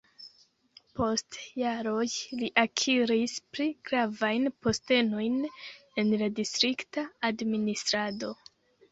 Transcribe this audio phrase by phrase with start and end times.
[0.99, 2.05] Post jaroj
[2.39, 5.35] li akiris pli gravajn postenojn
[6.05, 8.31] en la distrikta administrado.